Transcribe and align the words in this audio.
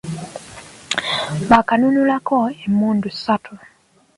Baakanunulako 1.49 2.37
emmundu 2.63 3.07
ssatu. 3.17 3.53